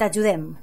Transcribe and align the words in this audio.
T'ajudem. 0.00 0.56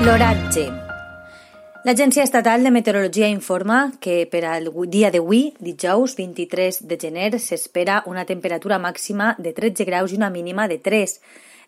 L'oratge. 0.00 0.87
L'Agència 1.88 2.20
Estatal 2.26 2.66
de 2.66 2.68
Meteorologia 2.68 3.30
informa 3.32 3.94
que 4.04 4.26
per 4.28 4.42
al 4.44 4.66
dia 4.92 5.08
d'avui, 5.08 5.54
dijous 5.56 6.18
23 6.18 6.82
de 6.84 6.98
gener, 7.00 7.30
s'espera 7.40 8.02
una 8.04 8.26
temperatura 8.28 8.76
màxima 8.76 9.30
de 9.38 9.54
13 9.56 9.86
graus 9.88 10.12
i 10.12 10.18
una 10.18 10.28
mínima 10.28 10.66
de 10.68 10.76
3 10.76 11.14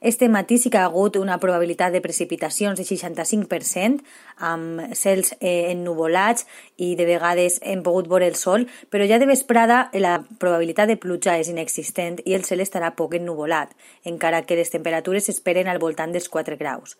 este 0.00 0.28
matí 0.28 0.56
sí 0.58 0.70
que 0.70 0.78
ha 0.78 0.84
hagut 0.84 1.16
una 1.16 1.38
probabilitat 1.40 1.92
de 1.92 2.00
precipitacions 2.00 2.78
de 2.80 2.84
65%, 2.84 4.00
amb 4.36 4.94
cels 4.96 5.34
eh, 5.40 5.72
ennuvolats 5.72 6.46
i 6.76 6.94
de 6.96 7.04
vegades 7.04 7.58
hem 7.60 7.82
pogut 7.84 8.08
veure 8.08 8.28
el 8.28 8.36
sol, 8.40 8.64
però 8.88 9.04
ja 9.08 9.18
de 9.20 9.28
vesprada 9.28 9.90
la 9.92 10.18
probabilitat 10.38 10.88
de 10.88 10.96
pluja 10.96 11.36
és 11.36 11.52
inexistent 11.52 12.20
i 12.24 12.36
el 12.36 12.48
cel 12.48 12.64
estarà 12.64 12.94
poc 12.96 13.16
ennuvolat, 13.20 13.76
encara 14.04 14.44
que 14.48 14.56
les 14.56 14.72
temperatures 14.72 15.28
s'esperen 15.28 15.68
al 15.68 15.80
voltant 15.84 16.16
dels 16.16 16.32
4 16.32 16.56
graus. 16.56 16.96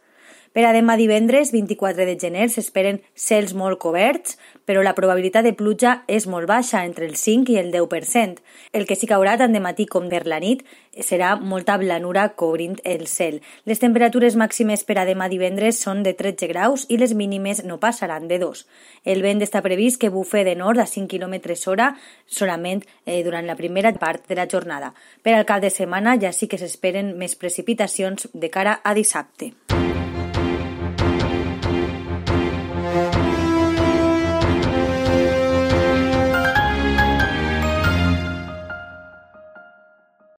Per 0.50 0.64
a 0.66 0.72
demà 0.74 0.96
divendres, 0.98 1.52
24 1.54 2.02
de 2.08 2.16
gener, 2.18 2.48
s'esperen 2.50 2.96
cels 3.14 3.52
molt 3.54 3.78
coberts, 3.78 4.34
però 4.66 4.82
la 4.82 4.96
probabilitat 4.96 5.46
de 5.46 5.52
pluja 5.54 6.00
és 6.10 6.26
molt 6.26 6.48
baixa, 6.50 6.80
entre 6.82 7.06
el 7.06 7.14
5 7.14 7.52
i 7.54 7.58
el 7.60 7.70
10%. 7.70 8.42
El 8.74 8.86
que 8.88 8.96
sí 8.98 9.06
caurà 9.06 9.36
tant 9.38 9.54
de 9.54 9.62
matí 9.62 9.86
com 9.86 10.08
per 10.10 10.24
la 10.26 10.40
nit 10.42 10.64
serà 11.06 11.36
molta 11.38 11.76
blanura 11.78 12.32
cobrint 12.34 12.80
el 12.82 13.06
cel. 13.06 13.38
Les 13.62 13.78
temperatures 13.78 14.34
màximes 14.34 14.82
per 14.82 14.98
a 14.98 15.06
demà 15.06 15.30
divendres 15.30 15.78
són 15.78 16.02
de 16.02 16.16
13 16.18 16.50
graus 16.50 16.88
i 16.90 16.98
les 16.98 17.14
mínimes 17.14 17.62
no 17.62 17.78
passaran 17.78 18.26
de 18.26 18.42
2. 18.42 18.66
El 19.06 19.22
vent 19.22 19.46
està 19.46 19.62
previst 19.62 20.02
que 20.02 20.10
bufe 20.10 20.42
de 20.42 20.56
nord 20.58 20.82
a 20.82 20.90
5 20.90 21.06
km 21.14 21.54
hora 21.70 21.92
solament 22.26 22.82
eh, 23.06 23.22
durant 23.22 23.46
la 23.46 23.54
primera 23.54 23.94
part 23.94 24.26
de 24.26 24.34
la 24.34 24.50
jornada. 24.50 24.94
Per 25.22 25.38
al 25.38 25.46
cap 25.46 25.62
de 25.62 25.70
setmana 25.70 26.18
ja 26.18 26.34
sí 26.34 26.50
que 26.50 26.58
s'esperen 26.58 27.14
més 27.14 27.38
precipitacions 27.38 28.26
de 28.34 28.50
cara 28.50 28.80
a 28.82 28.98
dissabte. 28.98 29.54